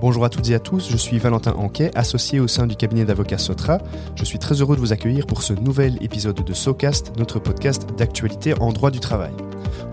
[0.00, 3.04] Bonjour à toutes et à tous, je suis Valentin Anquet, associé au sein du cabinet
[3.04, 3.78] d'avocats Sotra.
[4.14, 7.84] Je suis très heureux de vous accueillir pour ce nouvel épisode de SoCast, notre podcast
[7.98, 9.32] d'actualité en droit du travail.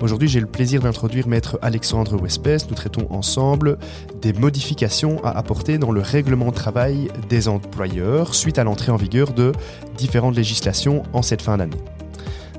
[0.03, 2.69] Aujourd'hui, j'ai le plaisir d'introduire maître Alexandre Wespès.
[2.69, 3.79] Nous traitons ensemble
[4.21, 8.97] des modifications à apporter dans le règlement de travail des employeurs suite à l'entrée en
[8.97, 9.53] vigueur de
[9.97, 11.77] différentes législations en cette fin d'année.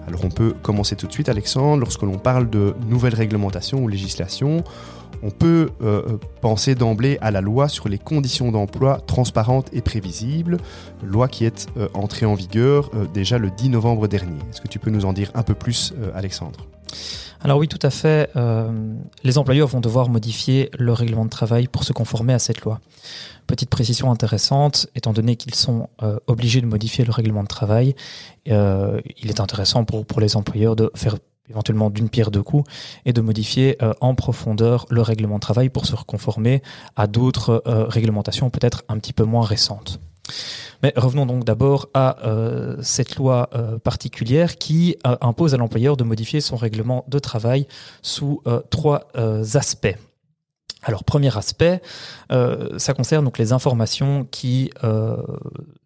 [0.08, 3.88] Alors on peut commencer tout de suite, Alexandre, lorsque l'on parle de nouvelles réglementations ou
[3.88, 4.62] législations,
[5.22, 9.80] on peut euh, euh, penser d'emblée à la loi sur les conditions d'emploi transparentes et
[9.80, 10.58] prévisibles,
[11.02, 14.38] loi qui est euh, entrée en vigueur déjà le 10 novembre dernier.
[14.50, 16.66] Est-ce que tu peux nous en dire un peu plus, Alexandre?
[17.40, 18.30] Alors oui, tout à fait.
[19.22, 22.80] les employeurs vont devoir modifier leur règlement de travail pour se conformer à cette loi.
[23.46, 25.88] Petite précision intéressante, étant donné qu'ils sont
[26.26, 27.94] obligés de modifier le règlement de travail,
[28.46, 31.16] il est intéressant pour les employeurs de faire
[31.50, 32.68] éventuellement d'une pierre deux coups,
[33.04, 36.62] et de modifier euh, en profondeur le règlement de travail pour se reconformer
[36.96, 40.00] à d'autres euh, réglementations peut-être un petit peu moins récentes.
[40.82, 43.48] Mais revenons donc d'abord à euh, cette loi
[43.84, 47.68] particulière qui impose à l'employeur de modifier son règlement de travail
[48.02, 49.08] sous trois
[49.54, 49.96] aspects.
[50.82, 51.80] Alors, premier aspect,
[52.28, 54.70] ça concerne donc les informations qui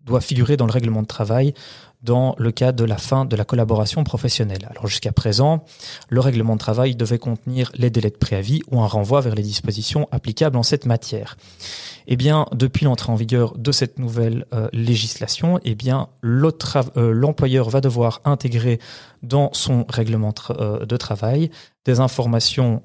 [0.04, 1.54] doivent figurer dans le règlement de travail
[2.02, 4.66] dans le cas de la fin de la collaboration professionnelle.
[4.70, 5.64] Alors jusqu'à présent,
[6.08, 9.42] le règlement de travail devait contenir les délais de préavis ou un renvoi vers les
[9.42, 11.36] dispositions applicables en cette matière.
[12.06, 17.68] Eh bien, depuis l'entrée en vigueur de cette nouvelle euh, législation, eh bien, euh, l'employeur
[17.68, 18.80] va devoir intégrer
[19.22, 21.50] dans son règlement euh, de travail
[21.84, 22.82] des informations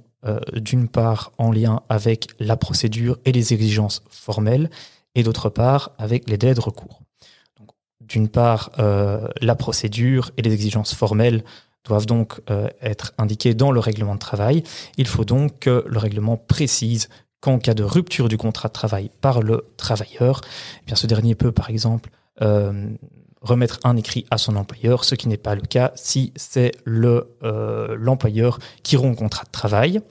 [0.56, 4.72] d'une part en lien avec la procédure et les exigences formelles,
[5.14, 7.05] et d'autre part avec les délais de recours
[8.08, 11.44] d'une part, euh, la procédure et les exigences formelles
[11.84, 14.64] doivent donc euh, être indiquées dans le règlement de travail.
[14.98, 17.10] Il faut donc que le règlement précise
[17.42, 20.42] qu'en cas de rupture du contrat de travail par le travailleur,
[20.82, 22.10] eh bien ce dernier peut par exemple
[22.42, 22.90] euh,
[23.42, 27.38] remettre un écrit à son employeur, ce qui n'est pas le cas si c'est le
[28.00, 30.02] l'employeur qui rompt le contrat de travail.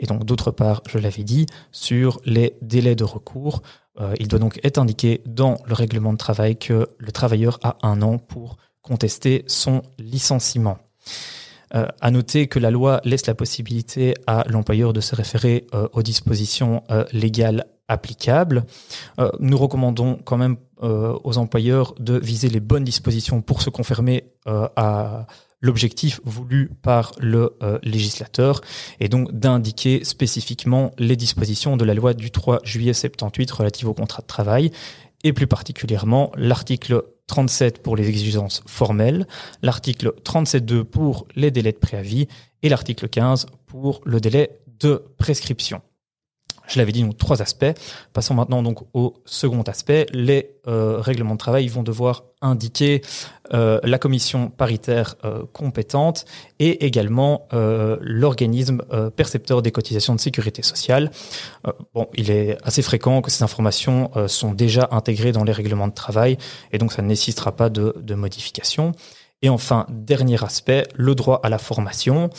[0.00, 3.62] Et donc d'autre part, je l'avais dit, sur les délais de recours,
[4.00, 7.76] euh, il doit donc être indiqué dans le règlement de travail que le travailleur a
[7.82, 10.78] un an pour contester son licenciement.
[11.74, 15.88] Euh, à noter que la loi laisse la possibilité à l'employeur de se référer euh,
[15.92, 16.82] aux dispositions
[17.12, 18.64] légales applicables.
[19.38, 25.26] nous recommandons quand même aux employeurs de viser les bonnes dispositions pour se confirmer à
[25.62, 28.60] l'objectif voulu par le euh, législateur
[29.00, 33.94] et donc d'indiquer spécifiquement les dispositions de la loi du 3 juillet 78 relative au
[33.94, 34.70] contrat de travail
[35.24, 39.26] et plus particulièrement l'article 37 pour les exigences formelles,
[39.62, 42.26] l'article 37.2 pour les délais de préavis
[42.62, 45.80] et l'article 15 pour le délai de prescription.
[46.72, 47.66] Je l'avais dit, donc trois aspects.
[48.14, 50.06] Passons maintenant donc au second aspect.
[50.12, 53.02] Les euh, règlements de travail vont devoir indiquer
[53.52, 56.24] euh, la commission paritaire euh, compétente
[56.58, 57.46] et également
[58.00, 58.82] l'organisme
[59.16, 61.10] percepteur des cotisations de sécurité sociale.
[61.94, 65.94] bon, il est assez fréquent que ces informations sont déjà intégrées dans les règlements de
[65.94, 66.38] travail
[66.72, 68.92] et donc ça ne nécessitera pas de, de modification.
[69.42, 72.30] Et enfin, dernier aspect, le droit à la formation.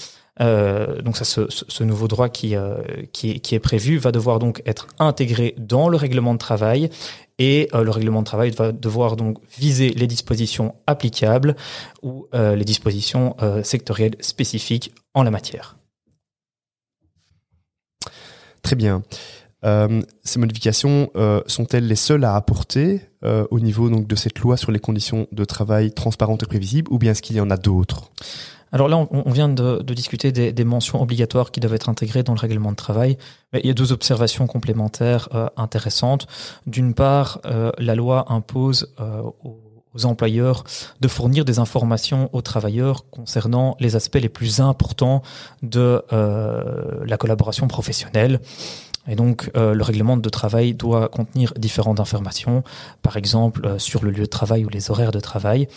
[0.41, 4.87] Euh, donc ça, ce, nouveau droit qui, euh, qui, est, prévu va devoir donc être
[4.97, 6.89] intégré dans le règlement de travail
[7.37, 11.55] et euh, le règlement de travail va devoir donc viser les dispositions applicables
[12.01, 15.77] ou les dispositions sectorielles spécifiques en la matière.
[18.61, 19.03] Très bien.
[19.63, 21.09] ces modifications
[21.47, 25.45] sont-elles les seules à apporter au niveau donc de cette loi sur les conditions de
[25.45, 28.11] travail transparentes et prévisibles, ou bien est-ce qu'il y en a d'autres?
[28.73, 32.39] Alors là, on, vient de, discuter des, mentions obligatoires qui doivent être intégrées dans le
[32.39, 33.19] règlement de travail.
[33.53, 36.25] Mais il y a deux observations complémentaires euh, intéressantes.
[36.65, 39.21] D'une part, euh, la loi impose euh,
[39.93, 40.63] aux employeurs
[41.01, 45.21] de fournir des informations aux travailleurs concernant les aspects les plus importants
[45.61, 48.39] de la collaboration professionnelle.
[49.07, 52.63] Et donc, euh, le règlement de travail doit contenir différentes informations,
[53.01, 55.67] par exemple euh, sur le lieu de travail ou les horaires de travail.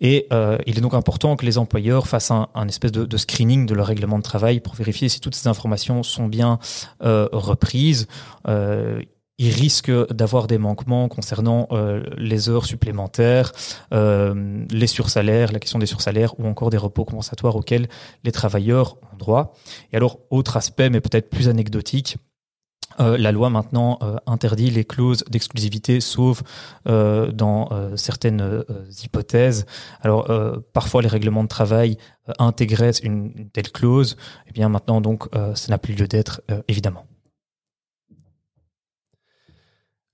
[0.00, 3.16] Et euh, il est donc important que les employeurs fassent un, un espèce de, de,
[3.16, 6.58] screening de leur règlement de travail pour vérifier si toutes ces informations sont bien
[7.00, 8.06] reprises
[9.38, 13.52] il risque d'avoir des manquements concernant euh, les heures supplémentaires,
[13.94, 17.88] euh, les sursalaires, la question des sursalaires ou encore des repos compensatoires auxquels
[18.24, 19.54] les travailleurs ont droit.
[19.92, 22.16] Et alors, autre aspect, mais peut-être plus anecdotique,
[23.00, 26.42] euh, la loi maintenant interdit les clauses d'exclusivité, sauf
[26.86, 28.64] dans certaines
[29.02, 29.66] hypothèses.
[30.00, 30.30] Alors
[30.72, 31.96] parfois les règlements de travail
[32.38, 34.16] intégraient une, une, telle clause.
[34.46, 37.04] Et eh bien maintenant donc ça n'a plus lieu d'être évidemment.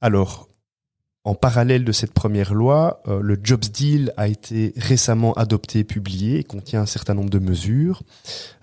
[0.04, 0.48] Alors,
[1.24, 5.84] en parallèle de cette première loi, euh, le Jobs Deal a été récemment adopté et
[5.84, 8.02] publié et contient un certain nombre de mesures.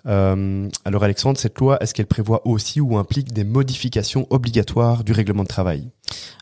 [0.06, 5.12] Euh, alors Alexandre, cette loi, est-ce qu'elle prévoit aussi ou implique des modifications obligatoires du
[5.12, 5.90] règlement de travail?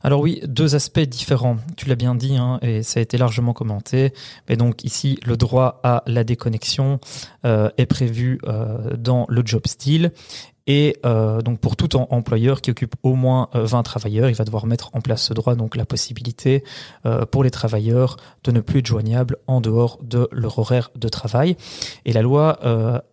[0.04, 1.58] Alors oui, deux aspects différents.
[1.78, 4.14] Tu l'as bien dit, hein, et ça a été largement commenté.
[4.50, 7.00] Mais donc ici, le droit à la déconnexion
[7.46, 8.40] euh, est prévu
[8.98, 10.12] dans le Jobs Deal
[10.70, 14.46] et euh, donc pour tout employeur qui occupe au moins 20 euh, travailleurs, il va
[14.46, 16.64] devoir mettre en place ce droit, donc la possibilité
[17.08, 21.10] euh, pour les travailleurs de ne plus être joignables en dehors de leur horaire de
[21.10, 21.58] travail.
[22.06, 22.60] Et la loi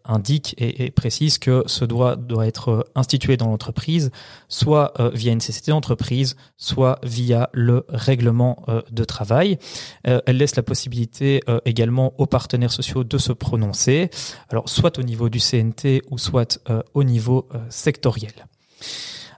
[0.04, 4.10] indique et, précise que ce droit doit être institué dans l'entreprise,
[4.48, 9.58] soit via une CCT d'entreprise, soit via le règlement de travail.
[10.04, 14.10] elle laisse la possibilité également aux partenaires sociaux de se prononcer,
[14.50, 16.60] alors soit au niveau du CNT ou soit
[16.94, 18.46] au niveau euh, sectoriel.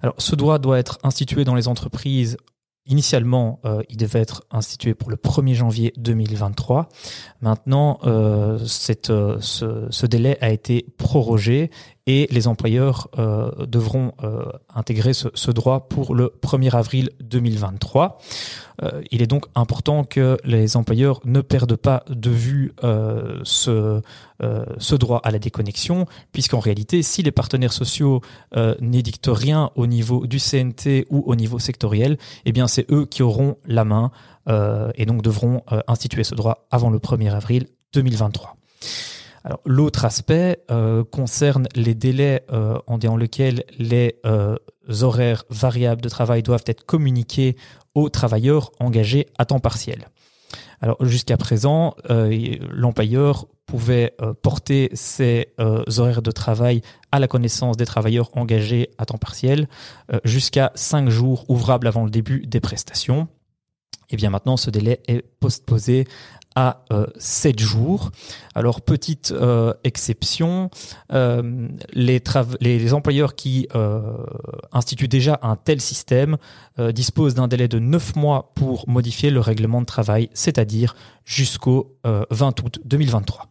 [0.01, 2.37] Alors, ce droit doit être institué dans les entreprises
[2.91, 6.89] Initialement, euh, il devait être institué pour le 1er janvier 2023.
[7.43, 11.71] Maintenant, euh, ce, délai a été prorogé
[12.09, 18.19] et les employeurs euh, devront euh, intégrer ce, droit pour le 1er avril 2023.
[18.83, 22.73] Euh, il est donc important que les employeurs ne perdent pas de vue
[23.43, 24.01] ce,
[24.79, 28.23] ce droit à la déconnexion, puisqu'en réalité, si les partenaires sociaux
[28.81, 32.17] n'édictent rien au niveau du CNT ou au niveau sectoriel,
[32.47, 34.11] eh bien c'est eux qui auront la main
[34.49, 38.57] et donc devront instituer ce droit avant le 1er avril 2023
[39.65, 44.57] l'autre aspect euh, concerne les délais euh, dans lesquels les euh,
[45.03, 47.57] horaires variables de travail doivent être communiqués
[47.95, 50.09] aux travailleurs engagés à temps partiel.
[50.81, 51.97] Alors jusqu'à présent,
[52.71, 59.19] l'employeur pouvait porter ces horaires de travail à la connaissance des travailleurs engagés à temps
[59.19, 59.67] partiel
[60.23, 63.27] jusqu'à cinq jours ouvrables avant le début des prestations.
[64.11, 66.07] Et eh bien maintenant, ce délai est postposé
[66.59, 66.83] à
[67.19, 68.11] 7 euh, jours.
[68.55, 70.71] Alors, petite euh, exception,
[71.13, 72.21] euh, les,
[72.61, 73.69] les, employeurs qui
[74.73, 76.37] instituent déjà un tel système
[76.79, 82.63] disposent d'un délai de 9 mois pour modifier le règlement de travail, c'est-à-dire jusqu'au 20
[82.63, 83.47] août 2023.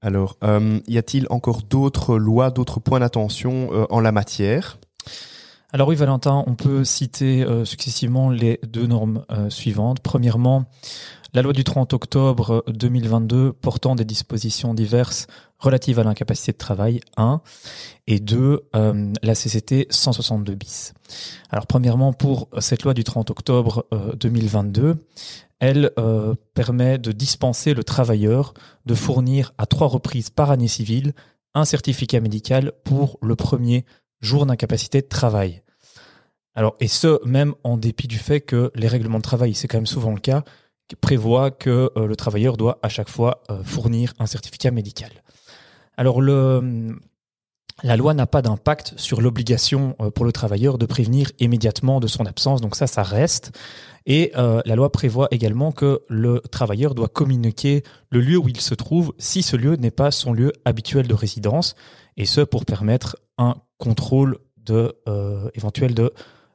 [0.00, 0.36] Alors,
[0.86, 4.78] y a-t-il encore d'autres lois, d'autres points d'attention en la matière?
[5.70, 10.00] Alors oui, Valentin, on peut citer euh, successivement les deux normes euh, suivantes.
[10.00, 10.64] Premièrement,
[11.34, 15.26] la loi du 30 octobre 2022 euh, portant des dispositions diverses
[15.58, 17.42] relatives à l'incapacité de travail, 1,
[18.06, 20.94] et 2, la CCT 162 bis.
[21.50, 23.84] Alors premièrement, pour cette loi du 30 octobre
[24.20, 25.04] 2022,
[25.58, 25.90] elle
[26.54, 28.54] permet de dispenser le travailleur
[28.86, 31.12] de fournir à trois reprises par année civile
[31.54, 33.84] un certificat médical pour le premier
[34.20, 35.62] jour d'incapacité de travail.
[36.54, 39.78] Alors, et ce, même en dépit du fait que les règlements de travail, c'est quand
[39.78, 40.42] même souvent le cas,
[40.96, 45.10] prévoient que euh, le travailleur doit à chaque fois euh, fournir un certificat médical.
[45.96, 52.00] Alors, la loi n'a pas d'impact sur l'obligation euh, pour le travailleur de prévenir immédiatement
[52.00, 53.56] de son absence, donc ça, ça reste.
[54.06, 58.74] Et la loi prévoit également que le travailleur doit communiquer le lieu où il se
[58.74, 61.74] trouve si ce lieu n'est pas son lieu habituel de résidence,
[62.16, 66.12] et ce pour permettre un contrôle de, euh, éventuel de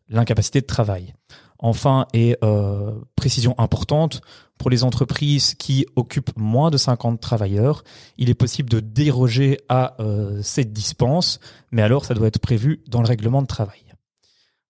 [0.09, 1.13] l'incapacité de travail.
[1.59, 4.21] Enfin, et euh, précision importante,
[4.57, 7.83] pour les entreprises qui occupent moins de 50 travailleurs,
[8.17, 11.39] il est possible de déroger à euh, cette dispense,
[11.71, 13.81] mais alors ça doit être prévu dans le règlement de travail.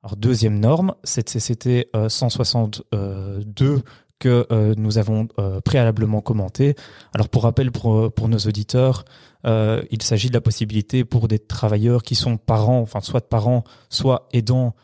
[0.03, 3.81] Alors deuxième norme, cette CCT 162
[4.19, 5.27] que nous avons
[5.63, 6.75] préalablement commenté.
[7.13, 9.05] Alors pour rappel pour, pour nos auditeurs,
[9.45, 13.63] euh, il s'agit de la possibilité pour des travailleurs qui sont parents, enfin soit parents,
[13.89, 14.75] soit aidants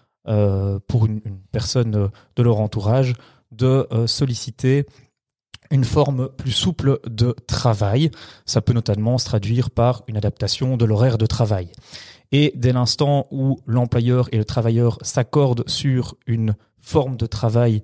[0.87, 3.15] pour une, une, personne de leur entourage,
[3.51, 4.85] de solliciter
[5.71, 8.11] une forme plus souple de travail.
[8.45, 11.71] Ça peut notamment se traduire par une adaptation de l'horaire de travail.
[12.31, 17.83] Et dès l'instant où l'employeur et le travailleur s'accordent sur une forme de travail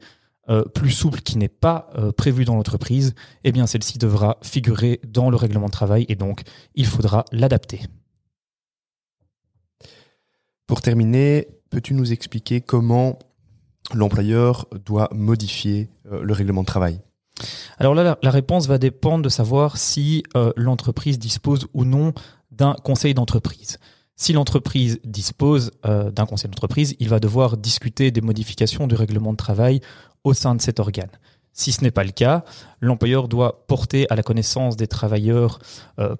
[0.49, 4.99] euh, plus souple qui n'est pas euh, prévu dans l'entreprise, eh bien celle-ci devra figurer
[5.07, 6.41] dans le règlement de travail et donc
[6.75, 7.81] il faudra l'adapter.
[10.67, 13.19] Pour terminer, peux-tu nous expliquer comment
[13.93, 17.01] l'employeur doit modifier euh, le règlement de travail?
[17.77, 22.13] Alors là, la, réponse va dépendre de savoir si euh, l'entreprise dispose ou non
[22.51, 23.77] d'un conseil d'entreprise.
[24.15, 29.31] Si l'entreprise dispose euh, d'un conseil d'entreprise, il va devoir discuter des modifications du règlement
[29.31, 29.81] de travail
[30.23, 31.11] au sein de cet organe.
[31.51, 32.43] Si ce n'est pas le cas,
[32.81, 35.59] l'employeur doit porter à la connaissance des travailleurs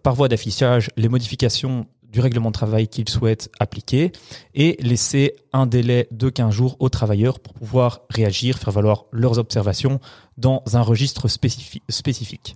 [0.01, 4.13] par voie d'affichage les modifications du règlement de travail qu'ils souhaitent appliquer
[4.53, 9.37] et laisser un délai de 15 jours aux travailleurs pour pouvoir réagir, faire valoir leurs
[9.37, 9.99] observations
[10.37, 12.55] dans un registre spécifique.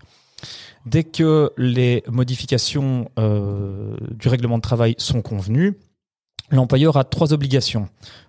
[0.90, 5.78] Dès que les modifications euh, du règlement de travail sont convenues,
[6.50, 7.88] l'employeur a trois obligations.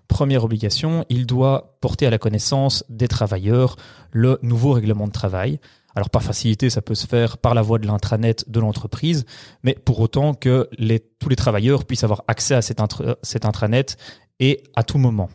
[0.09, 3.77] Première obligation, il doit porter à la connaissance des travailleurs
[4.11, 5.59] le nouveau règlement de travail.
[5.95, 9.25] Alors par facilité, ça peut se faire par la voie de l'intranet de l'entreprise,
[9.63, 10.69] mais pour autant que
[11.19, 13.97] tous les travailleurs puissent avoir accès à cet, intranet
[14.39, 15.31] et à tout moment.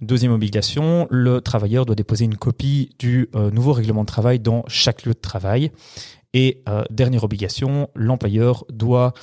[0.00, 4.62] Deuxième obligation, le travailleur doit déposer une copie du euh, nouveau règlement de travail dans
[4.68, 5.72] chaque lieu de travail.
[6.34, 9.14] Et euh, dernière obligation, l'employeur doit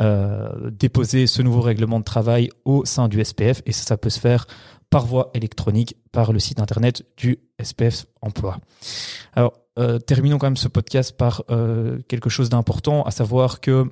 [0.00, 4.10] euh, déposer ce nouveau règlement de travail au sein du SPF et ça, ça peut
[4.10, 4.46] se faire
[4.88, 8.58] par voie électronique par le site internet du SPF Emploi.
[9.34, 11.42] Alors, euh, terminons quand même ce podcast par
[12.08, 13.90] quelque chose d'important, à savoir que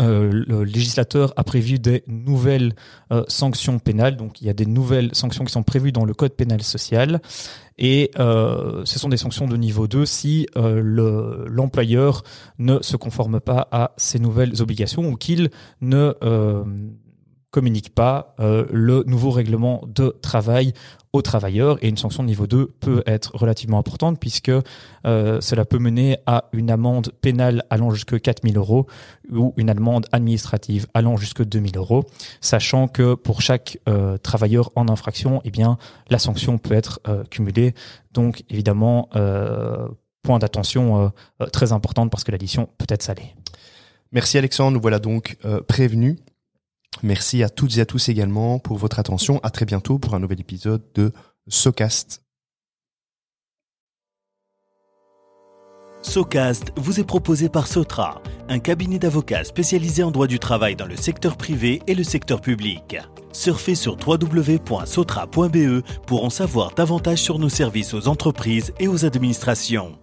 [0.00, 2.74] euh, le législateur a prévu des nouvelles
[3.28, 4.16] sanctions pénales.
[4.16, 7.20] Donc, il y a des nouvelles sanctions qui sont prévues dans le Code pénal social.
[7.78, 12.22] Et ce sont des sanctions de niveau 2 si l'employeur
[12.58, 15.50] ne se conforme pas à ces nouvelles obligations ou qu'il
[15.80, 16.14] ne
[17.54, 20.72] communique pas le nouveau règlement de travail
[21.14, 24.50] aux travailleurs et une sanction de niveau 2 peut être relativement importante puisque
[25.06, 28.88] euh, cela peut mener à une amende pénale allant jusqu'à 4000 euros
[29.30, 32.04] ou une amende administrative allant jusqu'à 2000 euros,
[32.40, 35.78] sachant que pour chaque euh, travailleur en infraction, eh bien,
[36.10, 37.74] la sanction peut être euh, cumulée.
[38.12, 39.08] Donc évidemment,
[40.22, 41.12] point d'attention
[41.52, 43.34] très importante parce que l'addition peut être salée.
[44.12, 46.16] Merci Alexandre, nous voilà donc prévenus
[47.02, 49.40] Merci à toutes et à tous également pour votre attention.
[49.42, 51.12] À très bientôt pour un nouvel épisode de
[51.48, 52.22] SoCast.
[56.02, 60.86] SoCast vous est proposé par Sotra, un cabinet d'avocats spécialisé en droit du travail dans
[60.86, 62.98] le secteur privé et le secteur public.
[63.32, 69.98] Surfez sur www.sotra.be pour en savoir davantage sur nos services aux entreprises et aux administrations.